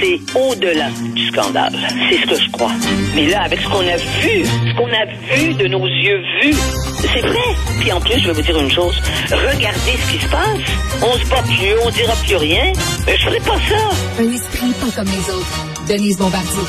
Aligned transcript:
c'est 0.00 0.38
au-delà 0.38 0.88
du 1.14 1.26
scandale. 1.28 1.74
C'est 2.08 2.18
ce 2.18 2.26
que 2.26 2.40
je 2.40 2.50
crois. 2.50 2.72
Mais 3.14 3.26
là, 3.26 3.42
avec 3.42 3.60
ce 3.60 3.68
qu'on 3.68 3.80
a 3.80 3.96
vu, 3.96 4.44
ce 4.44 4.74
qu'on 4.76 4.88
a 4.88 5.04
vu 5.34 5.54
de 5.54 5.66
nos 5.68 5.86
yeux 5.86 6.22
vus, 6.42 6.56
c'est 7.00 7.20
vrai. 7.20 7.38
Puis 7.80 7.92
en 7.92 8.00
plus, 8.00 8.18
je 8.20 8.26
vais 8.26 8.32
vous 8.32 8.42
dire 8.42 8.58
une 8.58 8.70
chose. 8.70 8.94
Regardez 9.30 9.92
ce 9.92 10.12
qui 10.12 10.18
se 10.18 10.28
passe. 10.28 10.58
On 11.02 11.12
se 11.18 11.30
bat 11.30 11.42
plus, 11.42 11.74
on 11.84 11.90
dira 11.90 12.14
plus 12.26 12.36
rien. 12.36 12.72
Mais 13.06 13.16
je 13.16 13.24
ferai 13.24 13.40
pas 13.40 13.58
ça. 13.68 14.22
Un 14.22 14.32
esprit 14.32 14.72
pas 14.80 14.90
comme 14.96 15.10
les 15.10 15.34
autres. 15.34 15.66
Denise 15.88 16.18
Bombardier. 16.18 16.62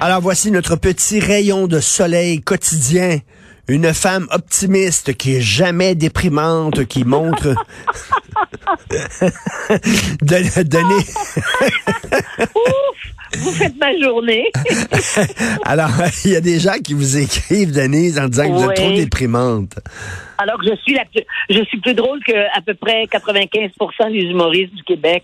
Alors 0.00 0.20
voici 0.20 0.50
notre 0.50 0.76
petit 0.76 1.20
rayon 1.20 1.66
de 1.68 1.78
soleil 1.78 2.40
quotidien. 2.40 3.18
Une 3.68 3.94
femme 3.94 4.26
optimiste 4.32 5.16
qui 5.16 5.36
est 5.36 5.40
jamais 5.40 5.94
déprimante, 5.94 6.84
qui 6.86 7.04
montre 7.04 7.48
de, 10.20 10.62
donner. 10.64 11.04
Ouf, 12.40 13.38
vous 13.38 13.52
faites 13.52 13.76
ma 13.76 13.96
journée. 13.98 14.50
Alors, 15.64 15.90
il 16.24 16.32
y 16.32 16.36
a 16.36 16.40
des 16.40 16.58
gens 16.58 16.78
qui 16.84 16.94
vous 16.94 17.16
écrivent, 17.16 17.72
Denise, 17.72 18.18
en 18.18 18.26
disant 18.28 18.48
que 18.48 18.52
vous 18.52 18.70
êtes 18.70 18.76
trop 18.76 18.90
déprimante. 18.90 19.78
Alors 20.38 20.58
que 20.58 20.66
je 20.66 20.74
suis 20.82 20.94
la 20.94 21.04
plus, 21.04 21.22
je 21.48 21.62
suis 21.64 21.78
plus 21.78 21.94
drôle 21.94 22.18
que 22.24 22.32
à 22.56 22.60
peu 22.62 22.74
près 22.74 23.04
95% 23.04 24.12
des 24.12 24.24
humoristes 24.24 24.74
du 24.74 24.82
Québec. 24.82 25.22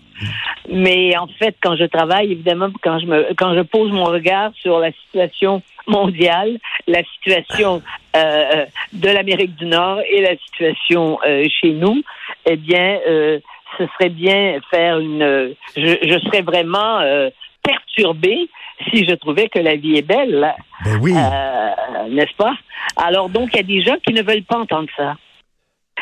Mais 0.71 1.17
en 1.17 1.27
fait, 1.27 1.55
quand 1.61 1.75
je 1.75 1.83
travaille, 1.83 2.31
évidemment, 2.31 2.69
quand 2.81 2.99
je 2.99 3.05
me, 3.05 3.33
quand 3.37 3.53
je 3.53 3.61
pose 3.61 3.91
mon 3.91 4.05
regard 4.05 4.51
sur 4.61 4.79
la 4.79 4.91
situation 4.93 5.61
mondiale, 5.89 6.57
la 6.87 7.03
situation 7.15 7.81
euh, 8.15 8.65
de 8.93 9.09
l'Amérique 9.09 9.55
du 9.55 9.65
Nord 9.65 9.99
et 10.09 10.21
la 10.21 10.35
situation 10.37 11.19
euh, 11.25 11.45
chez 11.59 11.71
nous, 11.71 12.01
eh 12.45 12.55
bien, 12.55 12.99
euh, 13.07 13.39
ce 13.77 13.85
serait 13.93 14.09
bien 14.09 14.59
faire 14.71 14.99
une. 14.99 15.53
Je, 15.75 15.95
je 16.01 16.19
serais 16.25 16.41
vraiment 16.41 16.99
euh, 16.99 17.29
perturbée 17.63 18.49
si 18.89 19.05
je 19.05 19.13
trouvais 19.15 19.49
que 19.49 19.59
la 19.59 19.75
vie 19.75 19.97
est 19.97 20.07
belle, 20.07 20.53
Ben 20.85 20.97
oui. 21.01 21.13
euh, 21.15 22.09
n'est-ce 22.09 22.35
pas? 22.37 22.55
Alors 22.95 23.29
donc, 23.29 23.49
il 23.53 23.57
y 23.57 23.59
a 23.59 23.63
des 23.63 23.81
gens 23.81 23.97
qui 24.05 24.13
ne 24.13 24.21
veulent 24.23 24.43
pas 24.43 24.57
entendre 24.57 24.89
ça. 24.95 25.15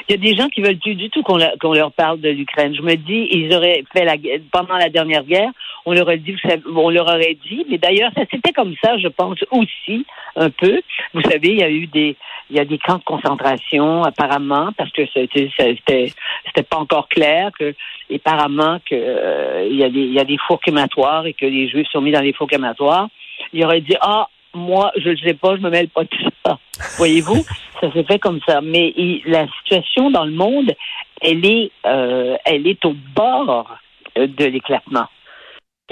Il 0.09 0.13
y 0.13 0.15
a 0.15 0.17
des 0.17 0.37
gens 0.37 0.47
qui 0.47 0.61
veulent 0.61 0.77
plus 0.77 0.95
du 0.95 1.09
tout 1.09 1.21
qu'on 1.21 1.37
leur, 1.37 1.91
parle 1.91 2.21
de 2.21 2.29
l'Ukraine. 2.29 2.73
Je 2.73 2.81
me 2.81 2.95
dis, 2.95 3.27
ils 3.31 3.53
auraient 3.53 3.83
fait 3.91 4.05
la 4.05 4.15
guerre- 4.15 4.39
pendant 4.51 4.77
la 4.77 4.89
dernière 4.89 5.23
guerre, 5.23 5.51
on 5.85 5.93
leur 5.93 6.03
aurait 6.03 6.17
dit, 6.17 6.35
on 6.73 6.89
leur 6.89 7.07
aurait 7.07 7.37
dit, 7.49 7.65
mais 7.69 7.77
d'ailleurs, 7.77 8.11
ça 8.15 8.21
c'était 8.31 8.53
comme 8.53 8.73
ça, 8.81 8.97
je 8.97 9.09
pense 9.09 9.37
aussi 9.51 10.05
un 10.37 10.49
peu. 10.49 10.81
Vous 11.13 11.21
savez, 11.21 11.49
il 11.49 11.59
y 11.59 11.63
a 11.63 11.69
eu 11.69 11.87
des, 11.87 12.15
il 12.49 12.55
y 12.55 12.59
a 12.59 12.65
des 12.65 12.77
camps 12.77 12.97
de 12.97 13.03
concentration 13.03 14.03
apparemment 14.03 14.69
parce 14.77 14.91
que 14.91 15.05
c'était, 15.13 15.49
c'était, 15.57 16.11
c'était 16.45 16.63
pas 16.63 16.77
encore 16.77 17.09
clair 17.09 17.51
que, 17.57 17.75
apparemment 18.13 18.79
que 18.89 18.95
euh, 18.95 19.67
il 19.69 19.77
y 19.77 19.83
a 19.83 19.89
des, 19.89 20.01
il 20.01 20.13
y 20.13 20.19
a 20.19 20.25
des 20.25 20.37
fours 20.47 20.61
crématoires 20.61 21.25
et 21.25 21.33
que 21.33 21.45
les 21.45 21.67
Juifs 21.67 21.89
sont 21.91 22.01
mis 22.01 22.11
dans 22.11 22.21
les 22.21 22.33
fours 22.33 22.47
crématoires. 22.47 23.09
Il 23.51 23.63
aurait 23.65 23.81
dit, 23.81 23.95
ah, 23.99 24.27
moi, 24.57 24.91
je 24.97 25.09
ne 25.09 25.17
sais 25.17 25.33
pas, 25.33 25.55
je 25.55 25.61
me 25.61 25.69
mêle 25.69 25.89
pas 25.89 26.03
de 26.03 26.09
ça. 26.45 26.57
Voyez-vous, 26.97 27.45
ça 27.79 27.91
s'est 27.91 28.03
fait 28.03 28.19
comme 28.19 28.39
ça. 28.45 28.61
Mais 28.61 28.93
la 29.25 29.47
situation 29.59 30.11
dans 30.11 30.25
le 30.25 30.31
monde, 30.31 30.73
elle 31.21 31.45
est, 31.45 31.71
euh, 31.85 32.35
elle 32.45 32.67
est 32.67 32.83
au 32.85 32.95
bord 33.15 33.77
de 34.15 34.45
l'éclatement. 34.45 35.05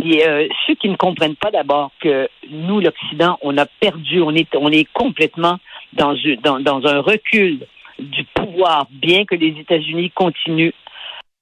Et 0.03 0.27
euh, 0.27 0.47
ceux 0.67 0.75
qui 0.75 0.89
ne 0.89 0.97
comprennent 0.97 1.38
pas 1.38 1.52
d'abord 1.52 1.91
que 2.02 2.27
nous, 2.49 2.81
l'Occident, 2.81 3.38
on 3.41 3.58
a 3.58 3.66
perdu, 3.66 4.21
on 4.21 4.36
est, 4.36 4.53
on 4.55 4.69
est 4.69 4.91
complètement 4.91 5.58
dans, 5.93 6.13
dans 6.59 6.86
un 6.86 6.99
recul 6.99 7.66
du 7.99 8.25
pouvoir, 8.33 8.88
bien 8.91 9.23
que 9.25 9.36
les 9.36 9.55
États-Unis 9.59 10.11
continuent 10.11 10.73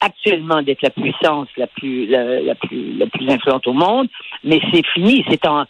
actuellement 0.03 0.61
d'être 0.61 0.81
la 0.81 0.89
puissance 0.89 1.47
la 1.57 1.67
plus 1.67 2.07
la, 2.07 2.41
la 2.41 2.55
plus 2.55 2.97
la 2.97 3.07
plus 3.07 3.29
influente 3.29 3.65
au 3.67 3.73
monde, 3.73 4.07
mais 4.43 4.59
c'est 4.71 4.85
fini, 4.93 5.23
c'est 5.29 5.47
en 5.47 5.65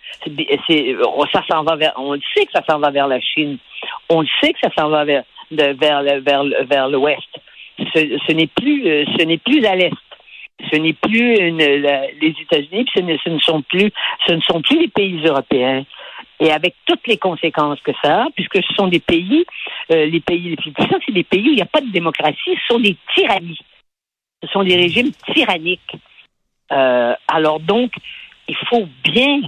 ça 1.32 1.44
s'en 1.50 1.64
va 1.64 1.76
vers 1.76 1.94
on 1.98 2.14
le 2.14 2.22
sait 2.34 2.46
que 2.46 2.52
ça 2.54 2.64
s'en 2.68 2.80
va 2.80 2.90
vers 2.90 3.08
la 3.08 3.22
Chine. 3.22 3.58
On 4.10 4.22
le 4.22 4.28
sait 4.42 4.54
que 4.54 4.60
ça 4.64 4.72
s'en 4.78 4.90
va 4.90 5.06
vers 5.06 5.24
de, 5.52 5.76
vers 5.80 6.04
vers 6.22 6.44
vers 6.66 6.90
l'ouest. 6.90 7.30
Ce, 7.78 8.32
n'est 8.32 8.48
plus 8.48 8.88
euh, 8.88 9.06
ce 9.18 9.24
n'est 9.24 9.38
plus 9.38 9.66
à 9.66 9.76
l'est. 9.76 9.92
Ce 10.72 10.78
n'est 10.78 10.94
plus 10.94 11.36
les 11.52 12.36
États-Unis, 12.42 12.86
ce 12.96 13.02
ne, 13.02 13.18
ce 13.18 13.30
ne 13.30 13.40
sont 13.40 13.62
plus 13.64 13.92
ce 14.28 14.34
ne 14.34 14.42
sont 14.42 14.62
plus 14.62 14.80
les 14.80 14.88
pays 14.88 15.20
européens. 15.26 15.86
Et 16.40 16.52
avec 16.52 16.76
toutes 16.86 17.06
les 17.08 17.18
conséquences 17.18 17.80
que 17.82 17.92
ça 18.04 18.24
a, 18.24 18.28
puisque 18.36 18.58
ce 18.58 18.74
sont 18.76 18.88
des 18.88 19.00
pays, 19.00 19.46
euh, 19.92 20.06
les 20.06 20.20
pays 20.20 20.50
les 20.50 20.56
plus 20.56 20.72
puissants, 20.72 21.00
c'est 21.06 21.14
des 21.14 21.24
pays 21.24 21.48
où 21.48 21.52
il 21.52 21.56
n'y 21.56 21.62
a 21.62 21.66
pas 21.66 21.82
de 21.82 21.92
démocratie, 21.92 22.38
ce 22.46 22.74
sont 22.74 22.80
des 22.80 22.98
tyrannies. 23.16 23.60
Ce 24.44 24.50
sont 24.50 24.64
des 24.64 24.76
régimes 24.76 25.12
tyranniques. 25.34 25.96
Euh, 26.72 27.14
alors 27.28 27.60
donc, 27.62 27.94
il 28.48 28.58
faut 28.70 28.88
bien 29.04 29.42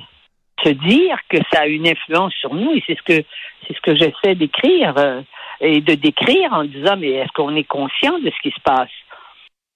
se 0.64 0.70
dire 0.70 1.18
que 1.30 1.38
ça 1.52 1.62
a 1.62 1.68
une 1.68 1.88
influence 1.88 2.34
sur 2.36 2.54
nous, 2.54 2.72
et 2.74 2.84
c'est 2.88 2.98
ce 2.98 3.04
que 3.04 3.26
c'est 3.68 3.76
ce 3.76 3.82
que 3.82 3.96
j'essaie 3.96 4.36
d'écrire 4.36 4.94
euh, 4.98 5.22
et 5.60 5.82
de 5.82 5.96
décrire 5.96 6.54
en 6.54 6.64
disant 6.64 6.96
mais 6.98 7.12
est-ce 7.12 7.32
qu'on 7.34 7.56
est 7.56 7.66
conscient 7.66 8.20
de 8.20 8.30
ce 8.30 8.42
qui 8.42 8.52
se 8.52 8.62
passe? 8.64 8.90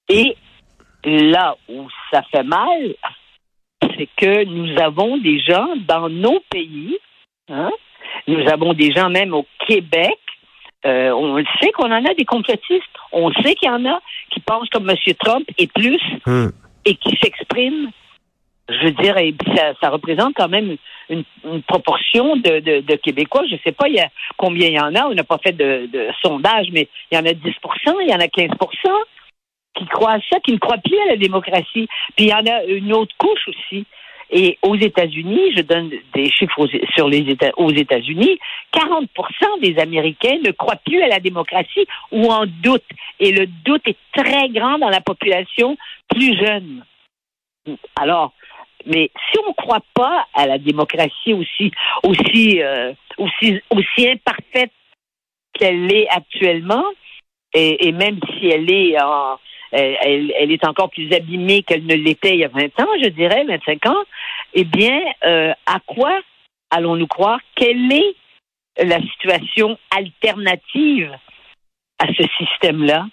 Et 0.08 0.36
là 1.04 1.56
où 1.68 1.86
ça 2.10 2.22
fait 2.30 2.42
mal, 2.42 2.94
c'est 3.82 4.08
que 4.16 4.44
nous 4.44 4.80
avons 4.80 5.18
des 5.18 5.40
gens 5.40 5.74
dans 5.86 6.08
nos 6.08 6.40
pays, 6.50 6.98
hein, 7.48 7.70
nous 8.26 8.48
avons 8.48 8.72
des 8.72 8.92
gens 8.92 9.10
même 9.10 9.34
au 9.34 9.46
Québec, 9.66 10.18
euh, 10.86 11.10
on 11.10 11.34
le 11.36 11.44
sait 11.60 11.72
qu'on 11.72 11.90
en 11.92 12.04
a 12.04 12.14
des 12.14 12.24
complotistes, 12.24 12.84
on 13.12 13.30
sait 13.32 13.54
qu'il 13.54 13.68
y 13.68 13.72
en 13.72 13.84
a 13.84 14.00
qui 14.30 14.40
pensent 14.40 14.68
comme 14.70 14.88
M. 14.88 14.96
Trump 15.18 15.46
et 15.58 15.66
plus 15.66 16.00
Hum. 16.26 16.52
et 16.84 16.94
qui 16.94 17.16
s'expriment. 17.20 17.90
Je 18.68 18.84
veux 18.84 18.92
dire, 18.92 19.16
et 19.18 19.34
ça, 19.56 19.72
ça 19.82 19.90
représente 19.90 20.34
quand 20.36 20.48
même 20.48 20.76
une, 21.08 21.24
une 21.44 21.62
proportion 21.62 22.36
de, 22.36 22.60
de, 22.60 22.80
de 22.80 22.94
Québécois. 22.96 23.44
Je 23.48 23.54
ne 23.54 23.58
sais 23.64 23.72
pas 23.72 23.88
il 23.88 23.96
y 23.96 24.00
a, 24.00 24.08
combien 24.36 24.68
il 24.68 24.74
y 24.74 24.80
en 24.80 24.94
a. 24.94 25.06
On 25.06 25.14
n'a 25.14 25.24
pas 25.24 25.38
fait 25.38 25.52
de, 25.52 25.88
de 25.92 26.08
sondage, 26.22 26.68
mais 26.72 26.88
il 27.10 27.16
y 27.16 27.18
en 27.18 27.26
a 27.26 27.32
10% 27.32 27.40
il 28.02 28.08
y 28.08 28.14
en 28.14 28.20
a 28.20 28.26
15% 28.26 28.48
qui 29.74 29.86
croient 29.86 30.12
à 30.12 30.20
ça, 30.30 30.38
qui 30.40 30.52
ne 30.52 30.58
croient 30.58 30.78
plus 30.78 30.98
à 31.00 31.06
la 31.06 31.16
démocratie. 31.16 31.88
Puis 32.16 32.26
il 32.26 32.28
y 32.28 32.34
en 32.34 32.46
a 32.46 32.64
une 32.64 32.92
autre 32.92 33.14
couche 33.18 33.48
aussi. 33.48 33.86
Et 34.32 34.58
aux 34.62 34.76
États-Unis, 34.76 35.52
je 35.56 35.62
donne 35.62 35.90
des 36.14 36.30
chiffres 36.30 36.60
aux, 36.60 36.68
sur 36.94 37.08
les 37.08 37.28
États, 37.28 37.50
aux 37.56 37.72
États-Unis, 37.72 38.38
40% 38.72 39.06
des 39.60 39.78
Américains 39.78 40.38
ne 40.44 40.52
croient 40.52 40.80
plus 40.84 41.02
à 41.02 41.08
la 41.08 41.18
démocratie 41.18 41.86
ou 42.12 42.30
en 42.30 42.46
doute. 42.46 42.84
Et 43.18 43.32
le 43.32 43.46
doute 43.46 43.82
est 43.86 43.98
très 44.14 44.48
grand 44.50 44.78
dans 44.78 44.88
la 44.88 45.00
population 45.00 45.76
plus 46.08 46.36
jeune. 46.38 46.84
Alors, 48.00 48.32
mais 48.86 49.10
si 49.30 49.38
on 49.44 49.48
ne 49.48 49.54
croit 49.54 49.84
pas 49.94 50.26
à 50.34 50.46
la 50.46 50.58
démocratie 50.58 51.34
aussi, 51.34 51.72
aussi, 52.04 52.62
euh, 52.62 52.92
aussi, 53.18 53.60
aussi 53.70 54.08
imparfaite 54.08 54.72
qu'elle 55.52 55.92
est 55.92 56.08
actuellement, 56.08 56.84
et, 57.52 57.88
et 57.88 57.92
même 57.92 58.20
si 58.30 58.46
elle 58.46 58.70
est 58.70 59.00
en, 59.02 59.38
elle, 59.72 59.96
elle- 60.02 60.32
elle 60.38 60.50
est 60.52 60.66
encore 60.66 60.90
plus 60.90 61.12
abîmée 61.12 61.62
qu'elle 61.62 61.84
ne 61.86 61.94
l'était 61.94 62.34
il 62.34 62.40
y 62.40 62.44
a 62.44 62.48
20 62.48 62.66
ans, 62.80 62.88
je 63.02 63.08
dirais, 63.08 63.44
25 63.44 63.86
ans, 63.86 64.02
eh 64.54 64.64
bien, 64.64 65.00
euh, 65.24 65.52
à 65.66 65.78
quoi 65.86 66.18
allons-nous 66.70 67.06
croire? 67.06 67.40
Quelle 67.54 67.90
est 67.92 68.14
la 68.84 69.00
situation 69.00 69.76
alternative 69.96 71.10
à 71.98 72.06
ce 72.08 72.22
système-là? 72.38 73.06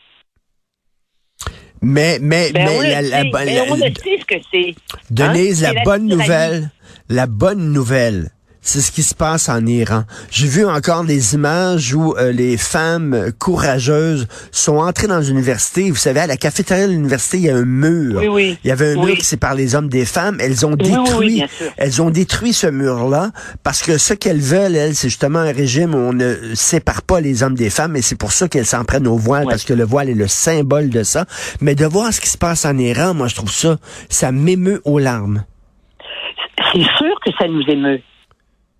Mais, 1.81 2.17
mais, 2.19 2.51
Ben, 2.53 2.65
mais 2.65 2.89
la, 2.89 3.01
la 3.01 3.23
ben, 3.25 3.45
la- 3.45 3.63
on 3.71 3.75
le 3.75 3.93
sait 3.93 4.17
ce 4.19 4.25
que 4.25 4.35
c'est. 4.51 4.73
Denise, 5.11 5.63
Hein? 5.63 5.73
la 5.73 5.83
bonne 5.83 6.07
nouvelle, 6.07 6.71
la 7.09 7.27
bonne 7.27 7.71
nouvelle, 7.71 8.29
c'est 8.67 8.81
ce 8.81 8.91
qui 8.91 9.01
se 9.01 9.15
passe 9.15 9.47
en 9.47 9.65
Iran. 9.65 10.03
J'ai 10.29 10.47
vu 10.47 10.65
encore 10.65 11.05
des 11.05 11.35
images 11.35 11.93
où 11.93 12.15
euh, 12.17 12.33
les 12.33 12.57
femmes 12.57 13.31
courageuses 13.39 14.27
sont 14.51 14.75
entrées 14.79 15.07
dans 15.07 15.21
l'université. 15.21 15.89
Vous 15.89 15.95
savez, 15.95 16.19
à 16.19 16.27
la 16.27 16.35
cafétéria 16.35 16.85
de 16.85 16.91
l'université, 16.91 17.37
il 17.37 17.43
y 17.45 17.49
a 17.49 17.55
un 17.55 17.63
mur. 17.63 18.19
Oui, 18.19 18.27
oui. 18.27 18.57
Il 18.65 18.67
y 18.67 18.71
avait 18.71 18.91
un 18.93 18.97
Oui. 18.97 19.05
mur 19.05 19.15
qui 19.17 19.23
sépare 19.23 19.55
les 19.55 19.73
hommes 19.73 19.87
des 19.87 20.03
femmes. 20.03 20.35
Elles 20.41 20.65
ont 20.65 20.75
détruit, 20.75 21.45
elles 21.77 22.01
ont 22.01 22.09
détruit 22.09 22.51
ce 22.51 22.67
mur-là 22.67 23.31
parce 23.63 23.81
que 23.81 23.97
ce 23.97 24.13
qu'elles 24.13 24.41
veulent, 24.41 24.75
elles, 24.75 24.95
c'est 24.95 25.07
justement 25.07 25.39
un 25.39 25.53
régime 25.53 25.95
où 25.95 25.99
on 25.99 26.11
ne 26.13 26.35
sépare 26.53 27.03
pas 27.03 27.21
les 27.21 27.43
hommes 27.43 27.55
des 27.55 27.69
femmes 27.69 27.95
et 27.95 28.01
c'est 28.01 28.17
pour 28.17 28.33
ça 28.33 28.49
qu'elles 28.49 28.65
s'en 28.65 28.83
prennent 28.83 29.07
au 29.07 29.15
voile 29.17 29.45
parce 29.49 29.63
que 29.63 29.73
le 29.73 29.85
voile 29.85 30.09
est 30.09 30.13
le 30.13 30.27
symbole 30.27 30.89
de 30.89 31.03
ça. 31.03 31.25
Mais 31.61 31.73
de 31.73 31.85
voir 31.85 32.11
ce 32.11 32.19
qui 32.19 32.29
se 32.29 32.37
passe 32.37 32.65
en 32.65 32.77
Iran, 32.77 33.13
moi, 33.13 33.29
je 33.29 33.35
trouve 33.35 33.51
ça, 33.51 33.77
ça 34.09 34.33
m'émeut 34.33 34.81
aux 34.83 34.99
larmes. 34.99 35.45
C'est 36.73 36.81
sûr 36.97 37.15
que 37.25 37.31
ça 37.39 37.47
nous 37.47 37.63
émeut. 37.69 38.01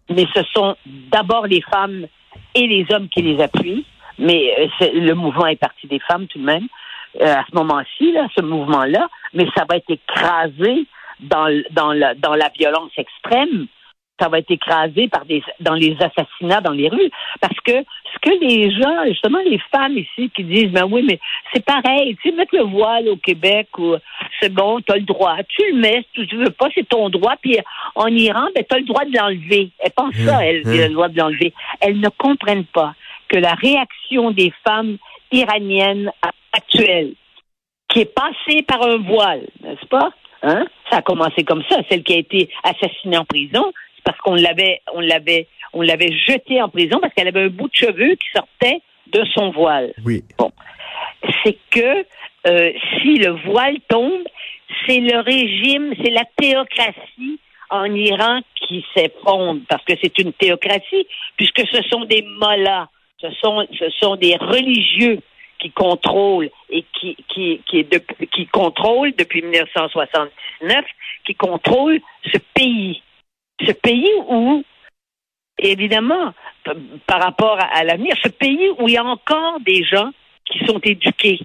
Mais 0.09 0.25
ce 0.33 0.44
sont 0.54 0.75
d'abord 0.86 1.48
les 1.48 1.62
femmes 1.62 2.07
et 2.56 2.68
les 2.68 2.86
hommes 2.92 3.09
qui 3.09 3.21
les 3.21 3.42
appuient. 3.42 3.86
Mais 4.19 4.69
euh, 4.81 4.88
le 4.94 5.13
mouvement 5.13 5.48
est 5.48 5.57
parti 5.57 5.88
des 5.88 6.00
femmes 6.00 6.27
tout 6.27 6.39
de 6.39 6.45
même. 6.45 6.68
euh, 7.21 7.36
à 7.36 7.45
ce 7.50 7.56
moment-ci, 7.56 8.12
là, 8.12 8.27
ce 8.36 8.42
mouvement-là, 8.42 9.09
mais 9.33 9.48
ça 9.56 9.65
va 9.69 9.77
être 9.77 9.89
écrasé 9.89 10.86
dans, 11.19 11.63
dans, 11.71 11.94
la, 11.94 12.13
dans 12.15 12.36
la 12.36 12.50
violence 12.50 12.92
extrême. 12.98 13.68
Ça 14.19 14.29
va 14.29 14.39
être 14.39 14.49
écrasé 14.49 15.07
par 15.07 15.25
des, 15.25 15.43
dans 15.59 15.75
les 15.75 15.95
assassinats 15.99 16.61
dans 16.61 16.71
les 16.71 16.89
rues. 16.89 17.11
Parce 17.39 17.59
que 17.61 17.83
ce 18.13 18.19
que 18.21 18.39
les 18.39 18.71
gens, 18.71 19.05
justement 19.07 19.39
les 19.45 19.59
femmes 19.71 19.97
ici, 19.97 20.31
qui 20.35 20.43
disent, 20.43 20.71
ben 20.71 20.85
oui, 20.89 21.03
mais 21.07 21.19
c'est 21.53 21.63
pareil, 21.63 22.17
tu 22.21 22.29
sais, 22.29 22.35
mettre 22.35 22.55
le 22.55 22.63
voile 22.63 23.09
au 23.09 23.17
Québec 23.17 23.67
ou 23.77 23.95
c'est 24.39 24.51
bon, 24.51 24.81
tu 24.81 24.91
as 24.91 24.97
le 24.97 25.03
droit. 25.03 25.35
Tu 25.47 25.61
le 25.71 25.79
mets, 25.79 26.03
si 26.15 26.25
tu 26.25 26.35
veux 26.35 26.49
pas, 26.49 26.67
c'est 26.73 26.87
ton 26.87 27.09
droit. 27.09 27.35
Puis 27.41 27.57
en 27.95 28.07
Iran, 28.07 28.47
ben, 28.55 28.63
tu 28.67 28.75
as 28.75 28.79
le 28.79 28.85
droit 28.85 29.05
de 29.05 29.15
l'enlever. 29.15 29.69
Elle 29.79 29.91
pense 29.91 30.15
ça, 30.15 30.43
elle, 30.45 30.63
elle 30.65 30.81
a 30.81 30.87
le 30.87 30.93
droit 30.93 31.09
de 31.09 31.17
l'enlever. 31.17 31.53
Elles 31.81 31.99
ne 31.99 32.09
comprennent 32.09 32.65
pas 32.65 32.93
que 33.27 33.37
la 33.37 33.53
réaction 33.53 34.31
des 34.31 34.51
femmes 34.65 34.97
iraniennes 35.31 36.11
actuelles, 36.53 37.13
qui 37.89 38.01
est 38.01 38.13
passée 38.13 38.63
par 38.63 38.81
un 38.81 38.97
voile, 38.97 39.47
n'est-ce 39.61 39.85
pas? 39.87 40.09
Hein? 40.43 40.65
Ça 40.89 40.97
a 40.97 41.01
commencé 41.01 41.43
comme 41.43 41.63
ça. 41.69 41.77
Celle 41.89 42.03
qui 42.03 42.13
a 42.13 42.17
été 42.17 42.49
assassinée 42.63 43.17
en 43.17 43.25
prison, 43.25 43.73
parce 44.07 44.18
qu'on 44.19 44.36
l'avait, 44.36 44.81
on 44.94 45.01
l'avait, 45.01 45.48
on 45.74 45.81
l'avait 45.81 46.13
jetée 46.13 46.62
en 46.62 46.69
prison 46.69 47.00
parce 47.01 47.13
qu'elle 47.13 47.27
avait 47.27 47.44
un 47.44 47.50
bout 47.50 47.68
de 47.68 47.75
cheveux 47.75 48.15
qui 48.15 48.27
sortait 48.33 48.81
de 49.07 49.25
son 49.33 49.51
voile. 49.51 49.94
Oui. 50.06 50.24
Bon. 50.38 50.50
C'est 51.44 51.57
que 51.71 52.06
euh, 52.48 52.71
si 53.01 53.18
le 53.18 53.31
voile 53.51 53.75
tombe, 53.89 54.24
c'est 54.86 55.01
le 55.01 55.19
régime, 55.19 55.94
c'est 56.01 56.12
la 56.12 56.24
théocratie 56.38 57.38
en 57.69 57.94
Iran 57.94 58.39
qui 58.56 58.86
s'effondre 58.95 59.59
parce 59.68 59.83
que 59.83 59.94
c'est 60.01 60.18
une 60.19 60.31
théocratie 60.31 61.06
puisque 61.36 61.68
ce 61.69 61.81
sont 61.89 62.06
des 62.06 62.21
mollahs, 62.21 62.88
ce 63.21 63.30
sont 63.42 63.68
ce 63.77 63.89
sont 63.89 64.15
des 64.15 64.38
religieux 64.38 65.19
qui 65.60 65.71
contrôlent 65.71 66.50
et 66.69 66.86
qui 66.98 67.18
qui 67.27 67.62
qui, 67.69 67.83
de, 67.83 68.01
qui 68.33 68.48
contrôlent 68.48 69.13
depuis 69.18 69.42
1979 69.42 70.86
qui 71.25 71.36
contrôlent 71.36 72.00
ce 72.31 72.38
pays, 72.53 73.01
ce 73.65 73.71
pays 73.71 74.09
où 74.27 74.63
évidemment 75.59 76.33
par 77.06 77.21
rapport 77.21 77.59
à, 77.59 77.77
à 77.77 77.83
l'avenir, 77.83 78.15
ce 78.21 78.30
pays 78.30 78.69
où 78.80 78.88
il 78.88 78.94
y 78.94 78.98
a 78.98 79.06
encore 79.06 79.59
des 79.62 79.83
gens 79.83 80.12
qui 80.45 80.59
sont 80.65 80.80
éduqués 80.80 81.39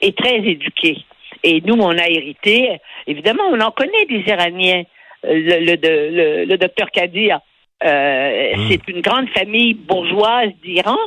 et 0.00 0.12
très 0.12 0.36
éduqués. 0.36 1.04
Et 1.42 1.60
nous, 1.60 1.74
on 1.74 1.96
a 1.96 2.08
hérité, 2.08 2.78
évidemment, 3.06 3.44
on 3.50 3.60
en 3.60 3.70
connaît 3.70 4.06
des 4.08 4.24
Iraniens. 4.26 4.84
Le, 5.24 5.58
le, 5.64 5.76
le, 5.76 6.44
le 6.44 6.58
docteur 6.58 6.90
Kadir, 6.90 7.40
euh, 7.84 8.56
Mmh. 8.56 8.68
c'est 8.70 8.88
une 8.88 9.00
grande 9.00 9.28
famille 9.30 9.74
bourgeoise 9.74 10.50
d'Iran 10.62 10.98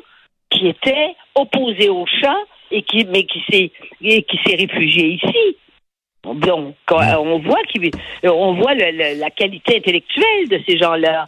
qui 0.49 0.67
était 0.67 1.15
opposée 1.35 1.89
au 1.89 2.05
Shah 2.05 2.37
et 2.71 2.81
qui, 2.83 3.05
mais 3.05 3.23
qui 3.23 3.41
s'est, 3.49 3.71
et 4.01 4.23
qui 4.23 4.39
s'est 4.45 4.55
réfugiée 4.55 5.13
ici. 5.13 5.57
Donc, 6.23 6.75
quand- 6.85 7.01
on 7.19 7.39
voit 7.39 7.61
qu'il, 7.71 7.89
on 8.23 8.53
voit 8.53 8.75
le- 8.75 8.91
le- 8.91 9.19
la 9.19 9.31
qualité 9.31 9.77
intellectuelle 9.77 10.47
de 10.49 10.59
ces 10.67 10.77
gens-là. 10.77 11.25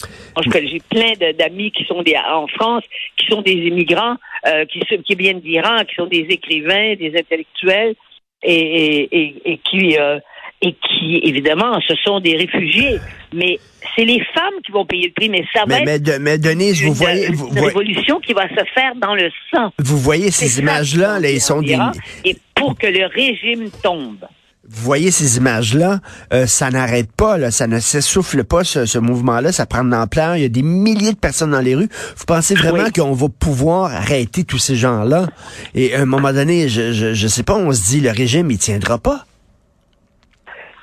Connais- 0.52 0.68
j'ai 0.68 0.82
plein 0.88 1.14
d'amis 1.38 1.72
qui 1.72 1.84
sont 1.86 2.04
des, 2.04 2.16
en 2.16 2.46
France, 2.48 2.84
qui 3.18 3.26
sont 3.28 3.42
des 3.42 3.54
immigrants, 3.54 4.16
euh, 4.46 4.66
qui, 4.66 5.16
viennent 5.16 5.40
d'Iran, 5.40 5.84
qui 5.88 5.96
sont 5.96 6.06
des 6.06 6.28
écrivains, 6.30 6.94
des 6.96 7.12
intellectuels, 7.18 7.96
et, 8.44 8.54
et, 8.54 9.10
et, 9.20 9.36
et 9.54 9.58
qui, 9.58 9.98
euh, 9.98 10.20
et 10.62 10.74
qui, 10.74 11.20
évidemment, 11.24 11.80
ce 11.88 11.96
sont 11.96 12.20
des 12.20 12.36
réfugiés. 12.38 12.98
Mais 13.34 13.58
c'est 13.96 14.06
les 14.06 14.20
femmes 14.36 14.62
qui 14.64 14.72
vont 14.74 14.86
payer 14.86 15.08
le 15.08 15.14
prix, 15.14 15.30
mais 15.30 15.44
ça 15.54 15.62
va 15.62 15.66
Mais, 15.66 15.76
être 15.82 15.86
mais, 15.86 16.00
de- 16.00 16.18
mais 16.20 16.38
Denise, 16.38 16.82
une, 16.82 16.90
vous 16.90 16.94
voyez, 16.94 17.28
vous, 17.32 17.48
une 17.48 17.60
révolution 17.60 18.20
qui 18.20 18.34
va 18.34 18.48
se 18.48 18.64
faire 18.76 18.94
dans 18.98 19.16
le 19.16 19.32
sang. 19.52 19.72
vous 19.80 19.98
voyez 19.98 20.30
ces 20.30 20.60
images-là, 20.60 21.20
là, 21.20 21.32
ils 21.32 21.42
sont 21.42 21.62
des, 21.62 21.78
Et 22.26 22.36
pour 22.54 22.78
que 22.78 22.86
le 22.88 23.08
régime 23.08 23.72
tombe. 23.82 24.24
Vous 24.66 24.82
voyez 24.84 25.12
ces 25.12 25.38
images-là, 25.38 26.00
euh, 26.32 26.46
ça 26.46 26.70
n'arrête 26.70 27.12
pas, 27.12 27.38
là, 27.38 27.52
ça 27.52 27.68
ne 27.68 27.80
s'essouffle 27.80 28.44
pas, 28.46 28.64
ce, 28.64 28.86
ce 28.86 28.98
mouvement-là, 28.98 29.52
ça 29.52 29.66
prend 29.66 29.84
de 29.84 29.92
l'ampleur, 29.92 30.38
il 30.38 30.42
y 30.44 30.46
a 30.46 30.50
des 30.50 30.62
milliers 30.64 31.12
de 31.12 31.18
personnes 31.18 31.52
dans 31.52 31.60
les 31.60 31.76
rues. 31.76 31.90
Vous 32.16 32.26
pensez 32.26 32.56
vraiment 32.56 32.86
Oui. 32.86 32.92
qu'on 32.94 33.12
va 33.14 33.28
pouvoir 33.28 33.92
arrêter 33.94 34.46
tous 34.46 34.58
ces 34.60 34.76
gens-là? 34.76 35.28
Et 35.76 35.94
à 35.96 36.02
un 36.02 36.06
moment 36.06 36.32
donné, 36.32 36.70
je, 36.70 36.94
je, 36.94 37.14
je 37.14 37.28
sais 37.28 37.44
pas, 37.44 37.56
on 37.56 37.72
se 37.74 37.84
dit, 37.90 38.00
le 38.00 38.12
régime, 38.12 38.50
il 38.52 38.58
tiendra 38.58 38.98
pas? 38.98 39.26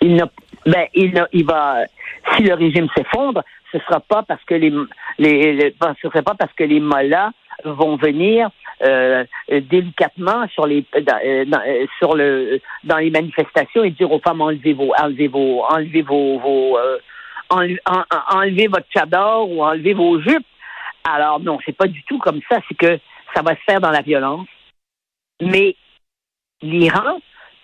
il 0.02 0.14
n'a 0.16 0.26
ben 0.66 0.86
il 0.94 1.12
n'a- 1.12 1.28
il 1.32 1.44
va 1.44 1.84
si 2.36 2.42
le 2.42 2.54
régime 2.54 2.86
s'effondre, 2.96 3.42
ce 3.72 3.78
sera 3.80 4.00
pas 4.00 4.22
parce 4.26 4.42
que 4.44 4.54
les 4.54 4.72
les, 5.18 5.52
les- 5.54 5.74
ben, 5.80 5.94
ce 6.00 6.08
sera 6.08 6.22
pas 6.22 6.34
parce 6.38 6.52
que 6.54 6.64
les 6.64 6.80
mollahs 6.80 7.30
vont 7.64 7.96
venir 7.96 8.50
euh, 8.82 9.24
délicatement 9.50 10.46
sur 10.48 10.66
les 10.66 10.84
dans, 11.02 11.18
euh, 11.24 11.44
dans, 11.44 11.60
euh, 11.66 11.86
sur 11.98 12.14
le 12.14 12.60
dans 12.84 12.96
les 12.98 13.10
manifestations 13.10 13.84
et 13.84 13.90
dire 13.90 14.10
aux 14.10 14.20
femmes 14.20 14.40
enlevez 14.40 14.72
vos 14.72 14.92
enlevez 14.98 15.28
vos 15.28 15.62
enlevez 15.68 16.02
vos, 16.02 16.38
vos 16.38 16.78
enle- 17.50 17.80
en- 17.86 18.00
en- 18.00 18.38
enlevez 18.38 18.68
votre 18.68 18.86
chador 18.92 19.50
ou 19.50 19.62
enlevez 19.62 19.94
vos 19.94 20.20
jupes. 20.20 20.46
Alors 21.04 21.40
non, 21.40 21.58
c'est 21.64 21.76
pas 21.76 21.86
du 21.86 22.02
tout 22.04 22.18
comme 22.18 22.40
ça, 22.48 22.60
c'est 22.68 22.76
que 22.76 22.98
ça 23.34 23.42
va 23.42 23.54
se 23.56 23.62
faire 23.66 23.80
dans 23.80 23.90
la 23.90 24.02
violence. 24.02 24.46
Mais 25.40 25.76
l'Iran, 26.62 27.20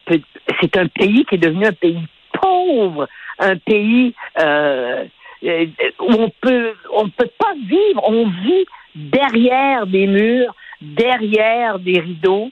c'est 0.08 0.76
un 0.76 0.87
pays 0.87 1.25
qui 1.25 1.34
est 1.34 1.38
devenu 1.38 1.66
un 1.66 1.72
pays 1.72 2.00
pauvre, 2.40 3.08
un 3.38 3.56
pays 3.56 4.14
où 4.43 6.06
on 6.08 6.31
peut 6.40 6.75
on 6.93 7.08
peut 7.08 7.31
pas 7.38 7.54
vivre, 7.66 8.02
on 8.08 8.28
vit 8.28 8.66
derrière 8.96 9.87
des 9.87 10.06
murs, 10.06 10.54
derrière 10.81 11.78
des 11.78 12.00
rideaux, 12.00 12.50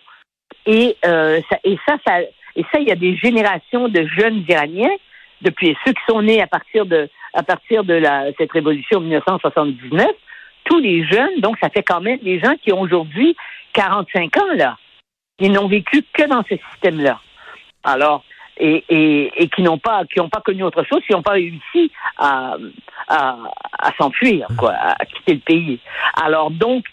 et 0.67 0.97
euh, 1.05 1.41
ça, 1.51 1.59
et 1.65 1.77
ça, 1.87 1.97
ça 2.07 2.21
et 2.57 2.65
ça, 2.73 2.79
il 2.79 2.87
y 2.87 2.93
a 2.93 2.97
des 2.97 3.17
générations 3.17 3.89
de 3.89 4.07
jeunes 4.07 4.45
Iraniens, 4.49 4.95
depuis 5.43 5.77
ceux 5.85 5.93
qui 5.93 6.03
sont 6.09 6.23
nés 6.23 6.41
à 6.41 6.47
partir 6.47 6.87
de 6.87 7.09
à 7.35 7.43
partir 7.43 7.83
de 7.83 8.01
cette 8.39 8.53
révolution 8.53 9.01
de 9.01 9.07
1979, 9.07 10.07
tous 10.65 10.79
les 10.79 11.05
jeunes, 11.05 11.41
donc 11.41 11.57
ça 11.61 11.69
fait 11.69 11.83
quand 11.83 12.01
même 12.01 12.19
des 12.19 12.39
gens 12.39 12.55
qui 12.63 12.73
ont 12.73 12.81
aujourd'hui 12.81 13.37
45 13.73 14.37
ans 14.37 14.55
là, 14.55 14.79
ils 15.41 15.51
n'ont 15.51 15.67
vécu 15.67 16.05
que 16.13 16.23
dans 16.29 16.45
ce 16.49 16.55
système-là. 16.71 17.21
Alors, 17.83 18.25
et, 18.59 18.85
et, 18.89 19.33
et 19.43 19.49
qui 19.49 19.63
n'ont 19.63 19.79
pas 19.79 20.03
qui 20.13 20.19
n'ont 20.19 20.29
pas 20.29 20.41
connu 20.45 20.63
autre 20.63 20.85
chose, 20.85 21.01
qui 21.07 21.13
n'ont 21.13 21.23
pas 21.23 21.33
réussi 21.33 21.91
à, 22.19 22.57
à, 23.09 23.37
à 23.79 23.93
s'enfuir, 23.99 24.47
quoi, 24.57 24.73
à 24.75 25.05
quitter 25.05 25.35
le 25.35 25.41
pays. 25.41 25.81
Alors 26.23 26.51
donc, 26.51 26.85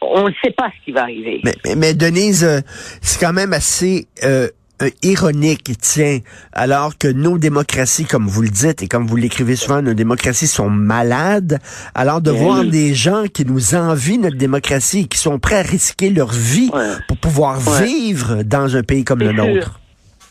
on 0.00 0.28
ne 0.28 0.34
sait 0.44 0.50
pas 0.52 0.68
ce 0.78 0.84
qui 0.84 0.92
va 0.92 1.02
arriver. 1.02 1.40
Mais, 1.44 1.54
mais, 1.64 1.74
mais 1.76 1.94
Denise, 1.94 2.44
euh, 2.44 2.60
c'est 3.00 3.18
quand 3.24 3.32
même 3.32 3.52
assez 3.52 4.06
euh, 4.24 4.48
euh, 4.82 4.90
ironique, 5.02 5.70
tiens, 5.80 6.18
alors 6.52 6.98
que 6.98 7.08
nos 7.08 7.38
démocraties, 7.38 8.04
comme 8.04 8.26
vous 8.26 8.42
le 8.42 8.50
dites 8.50 8.82
et 8.82 8.88
comme 8.88 9.06
vous 9.06 9.16
l'écrivez 9.16 9.56
souvent, 9.56 9.80
nos 9.80 9.94
démocraties 9.94 10.46
sont 10.46 10.68
malades, 10.68 11.58
alors 11.94 12.20
de 12.20 12.30
Ben 12.30 12.38
voir 12.38 12.64
des 12.64 12.94
gens 12.94 13.24
qui 13.32 13.46
nous 13.46 13.74
envient 13.74 14.18
notre 14.18 14.36
démocratie 14.36 15.08
qui 15.08 15.18
sont 15.18 15.38
prêts 15.38 15.58
à 15.60 15.62
risquer 15.62 16.10
leur 16.10 16.30
vie 16.30 16.70
Ouais. 16.72 16.92
pour 17.08 17.16
pouvoir 17.16 17.56
Ouais. 17.66 17.86
vivre 17.86 18.42
dans 18.42 18.76
un 18.76 18.82
pays 18.82 19.02
comme 19.04 19.20
le 19.20 19.32
nôtre. 19.32 19.80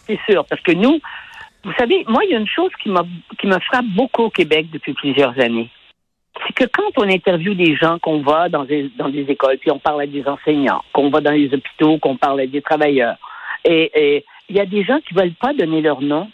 C'est 0.07 0.19
sûr, 0.29 0.45
parce 0.45 0.61
que 0.61 0.71
nous, 0.71 0.99
vous 1.63 1.73
savez, 1.77 2.05
moi, 2.07 2.23
il 2.25 2.31
y 2.31 2.35
a 2.35 2.39
une 2.39 2.47
chose 2.47 2.71
qui 2.81 2.89
m'a 2.89 3.03
qui 3.39 3.47
me 3.47 3.59
frappe 3.59 3.85
beaucoup 3.95 4.23
au 4.23 4.29
Québec 4.29 4.67
depuis 4.71 4.93
plusieurs 4.93 5.37
années. 5.39 5.69
C'est 6.45 6.53
que 6.53 6.65
quand 6.65 6.91
on 6.97 7.09
interviewe 7.09 7.55
des 7.55 7.75
gens, 7.75 7.97
qu'on 7.99 8.21
va 8.21 8.49
dans 8.49 8.65
des, 8.65 8.91
dans 8.97 9.09
des 9.09 9.21
écoles, 9.21 9.57
puis 9.57 9.71
on 9.71 9.79
parle 9.79 10.01
à 10.01 10.07
des 10.07 10.27
enseignants, 10.27 10.83
qu'on 10.91 11.09
va 11.09 11.21
dans 11.21 11.31
les 11.31 11.53
hôpitaux, 11.53 11.97
qu'on 11.97 12.17
parle 12.17 12.41
à 12.41 12.47
des 12.47 12.61
travailleurs, 12.61 13.15
et 13.63 14.23
il 14.49 14.55
y 14.55 14.59
a 14.59 14.65
des 14.65 14.83
gens 14.83 14.99
qui 14.99 15.13
veulent 15.13 15.33
pas 15.33 15.53
donner 15.53 15.81
leur 15.81 16.01
nom, 16.01 16.29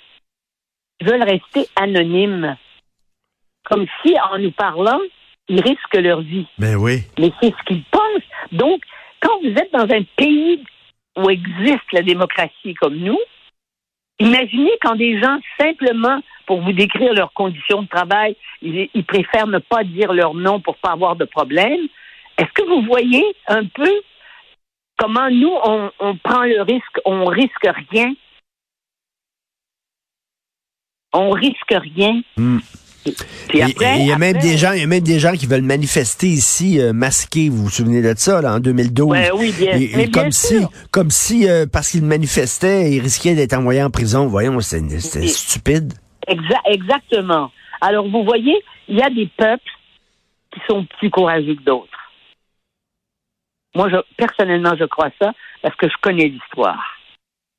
qui 1.00 1.05
veulent 1.05 1.24
rester 1.24 1.67
anonymes, 1.75 2.57
comme 3.63 3.86
si 4.01 4.15
en 4.31 4.38
nous 4.39 4.51
parlant, 4.51 5.00
ils 5.48 5.62
risquent 5.62 5.96
leur 5.96 6.22
vie 6.22 6.48
Ben 6.57 6.75
oui. 6.75 7.03
mais 7.19 7.31
c'est 7.41 7.51
ce 7.51 7.63
qu'ils 7.65 7.84
pensent. 7.84 8.01
Donc, 8.51 8.81
quand 9.22 9.39
vous 9.41 9.50
êtes 9.50 9.72
dans 9.72 9.89
un 9.93 10.03
pays 10.15 10.63
où 11.17 11.29
existe 11.29 11.91
la 11.91 12.01
démocratie 12.01 12.74
comme 12.75 12.96
nous, 12.96 13.19
imaginez 14.20 14.72
quand 14.82 14.96
des 14.96 15.20
gens, 15.20 15.39
simplement 15.60 16.22
pour 16.46 16.62
vous 16.62 16.74
décrire 16.74 17.13
leurs 17.13 17.34
conditions 17.34 17.84
de 17.84 17.88
travail, 17.88 18.36
ils, 18.62 19.06
préfèrent 19.06 19.48
ne 19.48 19.60
pas 19.60 19.84
dire 19.84 20.13
leur 20.13 20.34
nom 20.34 20.60
pour 20.60 20.77
pas 20.77 20.91
avoir 20.91 21.15
de 21.15 21.25
problème. 21.25 21.88
Est-ce 22.38 22.51
que 22.53 22.68
vous 22.68 22.82
voyez 22.86 23.24
un 23.48 23.65
peu 23.65 23.91
comment 24.98 25.30
nous, 25.30 25.53
on, 25.63 25.91
on 26.00 26.15
prend 26.18 26.44
le 26.44 26.62
risque, 26.62 27.00
on 27.06 27.25
risque 27.25 27.68
rien? 27.91 28.13
On 31.13 31.32
risque 31.32 31.72
rien. 31.72 32.22
Hmm. 32.38 32.60
Puis 33.50 33.62
après, 33.62 34.00
il 34.00 34.05
y 34.08 34.12
a 34.12 34.17
même 34.17 34.38
des 34.38 34.58
gens, 34.58 34.74
il 34.74 34.79
y 34.81 34.84
a 34.84 34.88
même 34.88 35.01
des 35.03 35.20
gens 35.20 35.34
qui 35.34 35.48
veulent 35.48 35.62
manifester 35.63 36.27
ici 36.27 36.79
euh, 36.79 36.93
masqués. 36.93 37.50
Vous 37.50 37.63
vous 37.63 37.70
souvenez 37.70 38.01
de 38.01 38.13
ça 38.15 38.41
là 38.41 38.53
en 38.55 38.60
2012 38.60 39.10
Ouais, 39.10 39.31
oui, 39.34 39.51
bien, 39.58 39.75
Et- 39.77 39.84
et 39.86 39.98
mais 39.98 40.08
bien 40.08 40.22
comme 40.24 40.31
si, 40.31 40.60
sûr. 40.60 40.70
comme 40.91 41.10
si 41.10 41.50
euh, 41.50 41.65
parce 41.72 41.89
qu'ils 41.89 42.03
manifestaient, 42.05 42.91
ils 42.91 43.01
risquaient 43.01 43.34
d'être 43.36 43.53
envoyés 43.53 43.81
en 43.84 43.89
prison. 43.89 44.27
Voyons, 44.27 44.60
c'est 44.62 44.79
stupide. 45.27 45.93
Exa- 46.27 46.62
exactement. 46.65 47.51
Alors, 47.81 48.08
vous 48.08 48.24
voyez, 48.24 48.55
il 48.88 48.98
y 48.98 49.01
a 49.01 49.10
des 49.10 49.27
peuples 49.36 49.63
qui 50.53 50.60
sont 50.70 50.86
plus 51.00 51.10
courageux 51.10 51.55
que 51.55 51.63
d'autres. 51.63 51.88
Moi, 53.74 53.89
je, 53.89 53.96
personnellement, 54.17 54.75
je 54.79 54.84
crois 54.86 55.10
ça 55.20 55.34
parce 55.62 55.75
que 55.75 55.88
je 55.88 55.96
connais 56.01 56.27
l'histoire. 56.27 56.84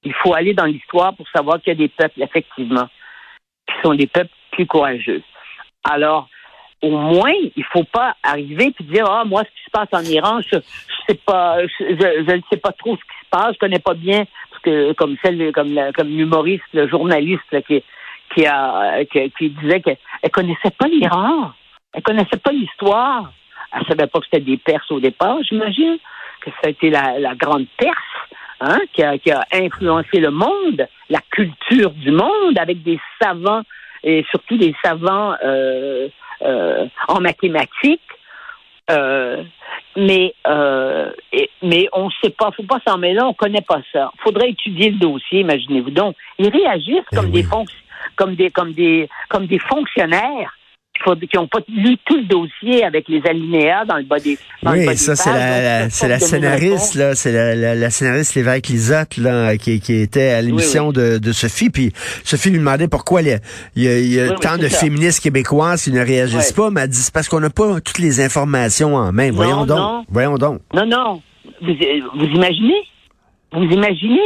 Il 0.04 0.12
faut 0.22 0.34
aller 0.34 0.52
dans 0.54 0.66
l'histoire 0.66 1.16
pour 1.16 1.26
savoir 1.34 1.60
qu'il 1.60 1.72
y 1.72 1.76
a 1.76 1.78
des 1.78 1.88
peuples, 1.88 2.22
effectivement, 2.22 2.88
qui 3.66 3.74
sont 3.82 3.94
des 3.94 4.06
peuples 4.06 4.30
plus 4.52 4.66
courageux. 4.66 5.22
Alors, 5.84 6.28
au 6.82 6.90
moins, 6.90 7.32
il 7.56 7.64
faut 7.72 7.84
pas 7.84 8.16
arriver 8.22 8.74
et 8.78 8.84
dire 8.84 9.06
ah 9.08 9.24
moi 9.24 9.42
ce 9.44 9.50
qui 9.50 9.64
se 9.64 9.70
passe 9.70 9.88
en 9.92 10.02
Iran, 10.02 10.40
je, 10.40 10.58
sais 11.08 11.14
pas, 11.14 11.58
je, 11.66 12.32
ne 12.34 12.42
sais 12.50 12.58
pas 12.58 12.72
trop 12.72 12.96
ce 12.96 13.00
qui 13.00 13.24
se 13.24 13.30
passe, 13.30 13.54
je 13.54 13.58
connais 13.58 13.78
pas 13.78 13.94
bien, 13.94 14.24
je 14.54 14.60
que 14.62 14.92
comme 14.92 15.16
celle 15.24 15.52
comme 15.52 15.72
la, 15.72 15.92
comme 15.92 16.08
l'humoriste, 16.08 16.64
le 16.72 16.88
journaliste 16.88 17.44
là, 17.52 17.62
qui 17.62 17.82
qui 18.34 18.46
a 18.46 19.04
qui, 19.04 19.30
qui 19.38 19.50
disait 19.50 19.80
qu'elle 19.80 20.30
connaissait 20.32 20.70
pas 20.76 20.88
l'Iran, 20.88 21.52
elle 21.94 22.02
connaissait 22.02 22.38
pas 22.42 22.52
l'histoire, 22.52 23.32
elle 23.72 23.86
savait 23.86 24.08
pas 24.08 24.18
que 24.18 24.24
c'était 24.24 24.44
des 24.44 24.56
Perses 24.56 24.90
au 24.90 25.00
départ, 25.00 25.38
j'imagine 25.48 25.98
que 26.40 26.50
ça 26.50 26.66
a 26.66 26.70
été 26.70 26.90
la, 26.90 27.18
la 27.20 27.34
grande 27.34 27.66
Perse. 27.78 27.96
Hein, 28.64 28.78
qui, 28.92 29.02
a, 29.02 29.18
qui 29.18 29.32
a 29.32 29.44
influencé 29.52 30.20
le 30.20 30.30
monde, 30.30 30.86
la 31.10 31.18
culture 31.32 31.90
du 31.90 32.12
monde, 32.12 32.56
avec 32.56 32.84
des 32.84 33.00
savants 33.20 33.62
et 34.04 34.24
surtout 34.30 34.56
des 34.56 34.74
savants 34.84 35.34
euh, 35.44 36.08
euh, 36.42 36.86
en 37.08 37.20
mathématiques. 37.20 38.00
Euh, 38.90 39.42
mais 39.96 40.34
euh, 40.46 41.10
et, 41.32 41.48
mais 41.62 41.88
on 41.92 42.06
ne 42.06 42.10
sait 42.22 42.30
pas, 42.30 42.50
faut 42.56 42.64
pas 42.64 42.80
s'en 42.86 42.98
mêler, 42.98 43.20
on 43.22 43.34
connaît 43.34 43.60
pas 43.62 43.80
ça. 43.92 44.10
Faudrait 44.24 44.50
étudier 44.50 44.90
le 44.90 44.98
dossier, 44.98 45.40
imaginez-vous 45.40 45.90
donc. 45.90 46.16
Ils 46.38 46.48
réagissent 46.50 47.04
Eh 47.12 47.16
comme 47.16 47.26
oui. 47.26 47.42
des 47.42 47.46
comme 48.16 48.34
des 48.34 48.50
comme 48.50 48.72
des 48.72 49.08
comme 49.28 49.46
des 49.46 49.58
fonctionnaires 49.58 50.52
qui 51.30 51.36
n'ont 51.36 51.46
pas 51.48 51.60
lu 51.68 51.96
tout 52.06 52.16
le 52.16 52.24
dossier 52.24 52.84
avec 52.84 53.08
les 53.08 53.20
alinéas 53.28 53.84
dans 53.84 53.96
le 53.96 54.04
bas 54.04 54.18
des 54.18 54.38
dans 54.62 54.72
le 54.72 54.84
bas 54.86 54.92
Oui, 54.92 54.96
ça, 54.96 55.16
c'est 55.16 55.30
la, 55.32 55.82
la- 55.82 56.18
scénariste, 56.18 56.94
là, 56.94 57.14
c'est 57.14 57.32
la, 57.32 57.54
la, 57.54 57.74
la 57.74 57.90
scénariste 57.90 58.34
Lévesque 58.34 58.68
Lisotte, 58.68 59.16
là, 59.16 59.56
qui, 59.56 59.80
qui 59.80 59.94
était 59.94 60.30
à 60.30 60.42
l'émission 60.42 60.92
de, 60.92 61.18
de 61.18 61.32
Sophie, 61.32 61.70
puis 61.70 61.92
Sophie 62.24 62.50
lui 62.50 62.58
demandait 62.58 62.88
pourquoi 62.88 63.22
il 63.22 63.28
y 63.76 63.88
a, 63.88 63.98
y 63.98 64.20
Oui, 64.28 64.34
tant 64.40 64.56
de 64.58 64.68
ça. 64.68 64.78
féministes 64.78 65.22
québécoises 65.22 65.84
qui 65.84 65.92
ne 65.92 66.00
réagissent 66.00 66.52
pas, 66.52 66.70
mais 66.70 66.82
elle 66.82 66.88
dit, 66.88 66.96
c'est 66.98 67.12
parce 67.14 67.28
qu'on 67.28 67.40
n'a 67.40 67.50
pas 67.50 67.80
toutes 67.80 67.98
les 67.98 68.20
informations 68.20 68.94
en 68.96 69.12
main. 69.12 69.30
Voyons 69.32 69.66
donc, 69.66 69.78
non. 69.78 70.04
voyons 70.08 70.36
donc. 70.38 70.60
Non, 70.74 70.86
non. 70.86 71.22
Vous, 71.60 71.74
vous 72.16 72.26
imaginez? 72.26 72.82
Vous 73.52 73.64
imaginez? 73.64 74.20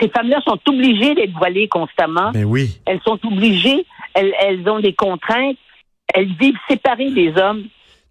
Ces 0.00 0.08
femmes-là 0.08 0.40
sont 0.46 0.58
obligées 0.68 1.14
d'être 1.14 1.32
voilées 1.38 1.68
constamment. 1.68 2.30
Ben 2.32 2.44
oui. 2.44 2.78
Elles 2.84 3.00
sont 3.04 3.18
obligées. 3.24 3.86
Elles, 4.14 4.32
elles 4.42 4.68
ont 4.68 4.80
des 4.80 4.92
contraintes. 4.92 5.56
Elles 6.14 6.32
vivent 6.38 6.58
séparées 6.68 7.10
des 7.10 7.32
hommes. 7.36 7.64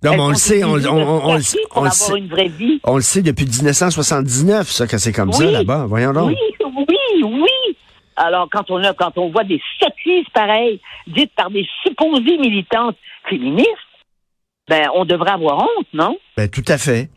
Non, 0.03 0.11
mais 0.11 0.19
on 0.19 0.29
le 0.29 0.35
sait, 0.35 0.63
on, 0.63 0.75
le 0.75 0.81
sait, 1.41 1.57
on 2.83 2.95
le 2.95 3.01
sait. 3.01 3.21
depuis 3.23 3.45
1979, 3.45 4.69
ça, 4.69 4.85
que 4.85 4.97
c'est 4.97 5.11
comme 5.11 5.31
ça 5.31 5.45
là-bas. 5.45 5.85
Voyons 5.87 6.13
donc. 6.13 6.27
Oui, 6.27 6.37
oui, 6.87 7.23
oui. 7.23 7.77
Alors, 8.15 8.47
quand 8.51 8.69
on 8.69 8.83
a, 8.83 8.93
quand 8.93 9.17
on 9.17 9.29
voit 9.31 9.43
des 9.43 9.61
sottises 9.79 10.27
pareilles, 10.33 10.79
dites 11.07 11.31
par 11.35 11.49
des 11.49 11.67
supposées 11.83 12.37
militantes 12.37 12.97
féministes, 13.29 13.69
ben, 14.69 14.89
on 14.95 15.05
devrait 15.05 15.31
avoir 15.31 15.59
honte, 15.59 15.87
non? 15.93 16.17
Ben, 16.37 16.49
tout 16.49 16.63
à 16.67 16.77
fait. 16.77 17.09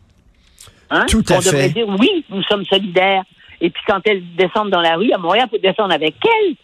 Hein? 0.91 1.07
Tout 1.09 1.25
à 1.29 1.35
on 1.35 1.39
devrait 1.39 1.69
fait. 1.69 1.71
dire 1.71 1.89
oui, 1.89 2.25
nous 2.31 2.43
sommes 2.45 2.65
solidaires. 2.65 3.23
Et 3.61 3.71
puis 3.71 3.83
quand 3.87 4.01
elles 4.05 4.23
descendent 4.37 4.71
dans 4.71 4.81
la 4.81 4.97
rue, 4.97 5.13
à 5.13 5.19
Montréal, 5.19 5.49
il 5.53 5.57
faut 5.57 5.63
descendre 5.63 5.93
avec 5.93 6.15
elles. 6.25 6.55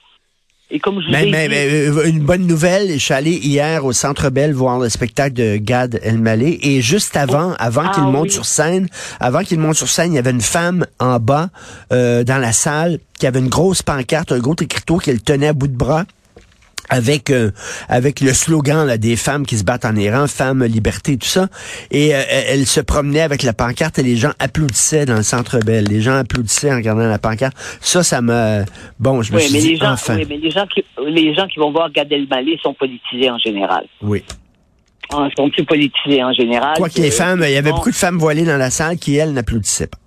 Et 0.70 0.80
comme 0.80 1.00
je 1.00 1.06
vous 1.06 1.12
Mais, 1.12 1.28
ai 1.28 1.30
mais, 1.30 1.48
dit, 1.48 1.54
mais, 1.54 1.88
euh, 1.88 2.08
une 2.08 2.20
bonne 2.20 2.46
nouvelle, 2.46 2.90
je 2.92 2.98
suis 2.98 3.14
allé 3.14 3.32
hier 3.32 3.84
au 3.84 3.92
Centre 3.92 4.30
Bell 4.30 4.52
voir 4.54 4.78
le 4.78 4.88
spectacle 4.88 5.34
de 5.34 5.56
Gad 5.56 6.00
Elmaleh. 6.02 6.58
Et 6.62 6.80
juste 6.80 7.16
avant, 7.16 7.52
avant 7.58 7.82
Ah, 7.86 7.92
qu'il 7.94 8.02
monte 8.04 8.24
oui. 8.24 8.30
sur 8.30 8.46
scène, 8.46 8.88
avant 9.20 9.42
qu'il 9.42 9.58
monte 9.60 9.76
sur 9.76 9.88
scène, 9.88 10.12
il 10.12 10.16
y 10.16 10.18
avait 10.18 10.30
une 10.30 10.40
femme 10.40 10.86
en 10.98 11.18
bas 11.20 11.50
euh, 11.92 12.24
dans 12.24 12.38
la 12.38 12.52
salle 12.52 12.98
qui 13.18 13.26
avait 13.26 13.40
une 13.40 13.48
grosse 13.50 13.82
pancarte, 13.82 14.32
un 14.32 14.38
gros 14.40 14.56
écriteau 14.60 14.96
qu'elle 14.98 15.20
tenait 15.22 15.48
à 15.48 15.52
bout 15.52 15.68
de 15.68 15.76
bras 15.76 16.04
avec 16.94 17.30
euh, 17.30 17.50
avec 17.88 18.20
le 18.20 18.32
slogan 18.32 18.86
là, 18.86 18.98
des 18.98 19.16
femmes 19.16 19.44
qui 19.44 19.58
se 19.58 19.64
battent 19.64 19.84
en 19.84 19.96
Iran, 19.96 20.26
femmes, 20.28 20.64
liberté, 20.64 21.16
tout 21.16 21.26
ça. 21.26 21.48
Et 21.90 22.14
euh, 22.14 22.22
elle 22.28 22.66
se 22.66 22.80
promenait 22.80 23.20
avec 23.20 23.42
la 23.42 23.52
pancarte 23.52 23.98
et 23.98 24.02
les 24.02 24.16
gens 24.16 24.32
applaudissaient 24.38 25.06
dans 25.06 25.16
le 25.16 25.22
Centre 25.22 25.58
Bell. 25.58 25.84
Les 25.84 26.00
gens 26.00 26.14
applaudissaient 26.16 26.72
en 26.72 26.76
regardant 26.76 27.06
la 27.08 27.18
pancarte. 27.18 27.56
Ça, 27.80 28.02
ça 28.02 28.20
m'a... 28.20 28.64
Bon, 29.00 29.22
je 29.22 29.32
me 29.32 29.38
oui, 29.38 29.44
suis 29.44 29.52
mais 29.54 29.60
dit, 29.60 29.70
les 29.70 29.76
gens, 29.76 29.92
enfin, 29.92 30.16
oui, 30.16 30.26
mais 30.28 30.36
les 30.36 30.50
gens 30.50 30.66
qui, 30.66 30.84
les 31.06 31.34
gens 31.34 31.46
qui 31.46 31.58
vont 31.58 31.72
voir 31.72 31.90
Gad 31.90 32.10
Elmaleh 32.12 32.58
sont 32.62 32.74
politisés 32.74 33.30
en 33.30 33.38
général. 33.38 33.84
oui. 34.02 34.22
Hein, 35.12 35.28
sont 35.36 35.50
plus 35.50 35.64
politisés 35.66 36.24
en 36.24 36.32
général? 36.32 36.74
Quoique 36.78 36.94
que- 36.94 37.02
les 37.02 37.10
femmes, 37.10 37.42
il 37.46 37.52
y 37.52 37.56
avait 37.56 37.70
beaucoup 37.72 37.90
de 37.90 37.94
femmes 37.94 38.16
voilées 38.18 38.44
dans 38.44 38.56
la 38.56 38.70
salle 38.70 38.96
qui, 38.96 39.16
elles, 39.16 39.34
n'applaudissaient 39.34 39.86
pas. 39.86 39.98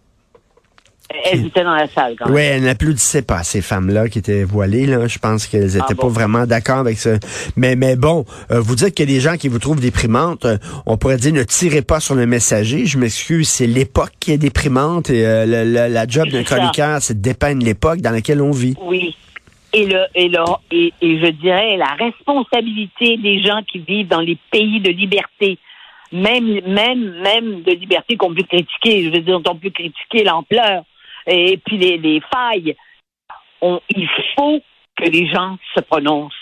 Elles 1.09 1.45
étaient 1.45 1.63
dans 1.63 1.75
la 1.75 1.87
salle 1.87 2.15
quand 2.17 2.25
même. 2.25 2.35
Oui, 2.35 2.41
elles 2.41 2.63
n'applaudissaient 2.63 3.21
pas, 3.21 3.43
ces 3.43 3.61
femmes-là 3.61 4.09
qui 4.09 4.19
étaient 4.19 4.43
voilées. 4.43 4.85
Là. 4.85 5.07
Je 5.07 5.19
pense 5.19 5.47
qu'elles 5.47 5.75
étaient 5.77 5.85
Ah 5.89 5.95
pas 5.95 6.07
vraiment 6.07 6.45
d'accord 6.45 6.79
avec 6.79 6.97
ça. 6.97 7.11
Mais, 7.55 7.75
mais 7.75 7.95
bon, 7.95 8.25
euh, 8.51 8.59
vous 8.59 8.75
dites 8.75 8.93
qu'il 8.93 9.09
y 9.09 9.13
a 9.13 9.15
des 9.15 9.21
gens 9.21 9.37
qui 9.37 9.47
vous 9.47 9.59
trouvent 9.59 9.79
déprimantes. 9.79 10.45
euh, 10.45 10.57
on 10.85 10.97
pourrait 10.97 11.17
dire 11.17 11.33
ne 11.33 11.43
tirez 11.43 11.81
pas 11.81 11.99
sur 11.99 12.15
le 12.15 12.25
messager. 12.25 12.85
Je 12.85 12.97
m'excuse, 12.97 13.47
c'est 13.47 13.67
l'époque 13.67 14.11
qui 14.19 14.33
est 14.33 14.37
déprimante 14.37 15.09
et 15.09 15.25
euh, 15.25 15.45
la 15.89 16.07
job 16.07 16.27
d'un 16.29 16.43
chroniqueur, 16.43 17.01
c'est 17.01 17.15
de 17.15 17.21
dépeindre 17.21 17.63
l'époque 17.63 18.01
dans 18.01 18.11
laquelle 18.11 18.41
on 18.41 18.51
vit. 18.51 18.75
Oui. 18.81 19.15
Et 19.73 19.85
le, 19.85 20.05
et 20.15 20.29
le, 20.29 20.39
et, 20.71 20.93
et 21.01 21.19
je 21.19 21.31
dirais 21.31 21.77
la 21.77 21.93
responsabilité 21.99 23.17
des 23.17 23.41
gens 23.43 23.61
qui 23.69 23.79
vivent 23.79 24.07
dans 24.07 24.21
les 24.21 24.37
pays 24.51 24.79
de 24.79 24.89
liberté, 24.89 25.57
même, 26.11 26.61
même, 26.65 27.21
même 27.21 27.61
de 27.63 27.71
liberté 27.73 28.15
qu'on 28.15 28.33
peut 28.33 28.43
critiquer, 28.43 29.03
je 29.03 29.09
veux 29.09 29.19
dire, 29.19 29.39
on 29.45 29.55
peut 29.55 29.69
critiquer 29.69 30.23
l'ampleur 30.23 30.83
et 31.27 31.57
puis 31.57 31.77
les, 31.77 31.97
les 31.97 32.21
failles. 32.33 32.75
On, 33.61 33.79
il 33.89 34.07
faut 34.35 34.61
que 34.95 35.05
les 35.09 35.27
gens 35.27 35.57
se 35.75 35.81
prononcent. 35.81 36.33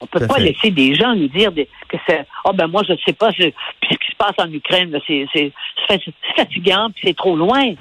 On 0.00 0.06
peut 0.06 0.26
pas 0.26 0.34
fait. 0.34 0.44
laisser 0.44 0.70
des 0.70 0.94
gens 0.94 1.14
nous 1.14 1.28
dire 1.28 1.52
des- 1.52 1.68
que 1.88 1.96
c'est 2.06 2.26
oh 2.44 2.52
ben 2.52 2.66
moi 2.66 2.82
je 2.88 2.94
sais 3.06 3.12
pas 3.12 3.30
ce 3.32 3.44
qui 3.44 4.10
se 4.10 4.16
passe 4.16 4.34
en 4.38 4.50
Ukraine 4.52 4.98
c'est 5.06 5.26
c'est 5.32 5.52
c'est 5.88 6.02
fat- 6.02 6.12
c'est 6.26 6.34
fatigant 6.42 6.90
puis 6.90 7.02
c'est 7.06 7.16
trop 7.16 7.36
loin. 7.36 7.74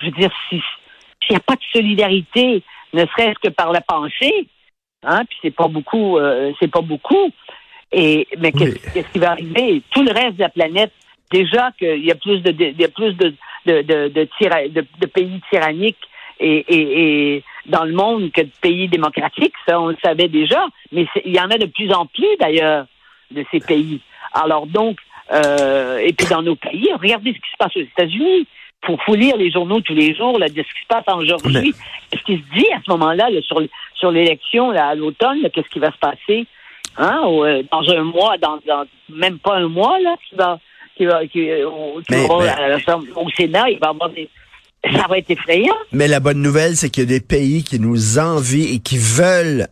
Je 0.00 0.06
veux 0.06 0.12
dire 0.12 0.30
si 0.50 0.56
s'il 1.22 1.30
n'y 1.30 1.36
a 1.36 1.40
pas 1.40 1.54
de 1.56 1.62
solidarité, 1.72 2.62
ne 2.92 3.06
serait-ce 3.06 3.38
que 3.40 3.48
par 3.48 3.72
la 3.72 3.80
pensée, 3.80 4.46
hein, 5.02 5.24
puis 5.24 5.38
c'est 5.42 5.50
pas 5.54 5.66
beaucoup, 5.68 6.18
euh, 6.18 6.52
c'est 6.60 6.70
pas 6.70 6.82
beaucoup. 6.82 7.30
Et 7.92 8.28
mais 8.38 8.52
qu'est-ce 8.52 8.74
Oui. 8.74 8.80
qu'est-ce 8.92 9.08
qui 9.12 9.18
va 9.18 9.30
arriver? 9.30 9.82
Tout 9.90 10.02
le 10.02 10.12
reste 10.12 10.36
de 10.36 10.42
la 10.42 10.50
planète, 10.50 10.92
déjà 11.32 11.72
qu'il 11.78 12.04
y 12.04 12.10
a 12.12 12.16
plus 12.16 12.40
de, 12.42 12.50
de- 12.52 12.64
il 12.66 12.80
y 12.80 12.84
a 12.84 12.88
plus 12.88 13.14
de 13.14 13.34
de 13.66 13.82
de, 13.82 14.08
de, 14.08 14.28
tyra- 14.38 14.68
de- 14.68 14.86
de 15.00 15.06
pays 15.06 15.40
tyranniques 15.50 16.04
et, 16.40 16.58
et, 16.68 16.84
et 17.36 17.44
dans 17.66 17.84
le 17.84 17.92
monde 17.92 18.30
que 18.32 18.42
de 18.42 18.50
pays 18.60 18.88
démocratiques, 18.88 19.54
ça 19.66 19.80
on 19.80 19.88
le 19.88 19.96
savait 20.02 20.28
déjà. 20.28 20.62
Mais 20.92 21.06
il 21.24 21.34
y 21.34 21.40
en 21.40 21.50
a 21.50 21.58
de 21.58 21.66
plus 21.66 21.92
en 21.92 22.06
plus 22.06 22.32
d'ailleurs 22.40 22.86
de 23.30 23.44
ces 23.50 23.60
pays. 23.60 24.00
Alors 24.32 24.66
donc, 24.66 24.98
euh, 25.32 25.98
et 25.98 26.12
puis 26.12 26.26
dans 26.28 26.42
nos 26.42 26.56
pays, 26.56 26.88
regardez 27.00 27.32
ce 27.32 27.38
qui 27.38 27.50
se 27.52 27.56
passe 27.58 27.76
aux 27.76 27.80
États-Unis. 27.80 28.46
Faut, 28.84 28.98
faut 29.04 29.16
lire 29.16 29.36
les 29.36 29.50
journaux 29.50 29.80
tous 29.80 29.94
les 29.94 30.14
jours 30.14 30.38
là, 30.38 30.48
de 30.48 30.62
ce 30.62 30.74
qui 30.74 30.82
se 30.82 30.86
passe 30.86 31.04
en 31.08 31.20
Géorgie. 31.24 31.74
Qu'est-ce 32.10 32.22
qui 32.22 32.36
se 32.36 32.58
dit 32.58 32.68
à 32.72 32.80
ce 32.84 32.90
moment-là 32.92 33.30
là, 33.30 33.40
sur, 33.42 33.60
sur 33.94 34.10
l'élection 34.10 34.70
là, 34.70 34.88
à 34.88 34.94
l'automne? 34.94 35.48
Qu'est-ce 35.52 35.68
qui 35.70 35.80
va 35.80 35.90
se 35.90 35.98
passer? 35.98 36.46
Hein, 36.98 37.22
au, 37.24 37.44
euh, 37.44 37.62
dans 37.72 37.82
un 37.90 38.04
mois, 38.04 38.38
dans, 38.38 38.58
dans 38.66 38.84
même 39.08 39.38
pas 39.38 39.56
un 39.56 39.68
mois, 39.68 39.98
là, 40.00 40.14
qui 40.28 40.34
va, 40.36 40.60
qui 40.96 41.04
va, 41.06 41.26
qui, 41.26 41.48
au, 41.64 42.00
qui 42.00 42.12
Mais- 42.14 42.26
à 42.28 42.78
au 43.16 43.30
Sénat, 43.36 43.68
il 43.70 43.78
va 43.80 43.88
avoir 43.88 44.10
des. 44.10 44.28
Ça 44.92 45.06
va 45.08 45.18
être 45.18 45.30
effrayant. 45.30 45.74
Mais 45.92 46.06
la 46.06 46.20
bonne 46.20 46.40
nouvelle, 46.40 46.76
c'est 46.76 46.90
qu'il 46.90 47.02
y 47.04 47.06
a 47.06 47.08
des 47.08 47.20
pays 47.20 47.64
qui 47.64 47.80
nous 47.80 48.18
envient 48.18 48.72
et 48.74 48.78
qui 48.78 48.98
veulent 48.98 49.66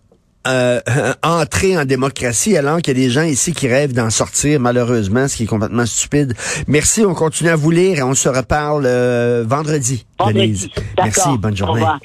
euh, 0.48 0.80
entrer 1.22 1.78
en 1.78 1.84
démocratie, 1.84 2.56
alors 2.56 2.78
qu'il 2.82 2.98
y 2.98 3.00
a 3.02 3.06
des 3.06 3.10
gens 3.10 3.22
ici 3.22 3.52
qui 3.52 3.68
rêvent 3.68 3.92
d'en 3.92 4.10
sortir, 4.10 4.58
malheureusement, 4.58 5.28
ce 5.28 5.36
qui 5.36 5.44
est 5.44 5.46
complètement 5.46 5.86
stupide. 5.86 6.34
Merci, 6.66 7.04
on 7.06 7.14
continue 7.14 7.50
à 7.50 7.56
vous 7.56 7.70
lire 7.70 7.98
et 7.98 8.02
on 8.02 8.14
se 8.14 8.28
reparle 8.28 8.84
euh, 8.86 9.44
vendredi. 9.46 10.04
Vendredi. 10.18 10.70
Merci, 10.98 11.28
bonne 11.38 11.52
Au 11.52 11.56
journée. 11.56 11.80
revoir. 11.80 12.00